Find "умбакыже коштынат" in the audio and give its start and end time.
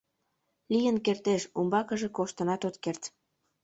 1.59-2.61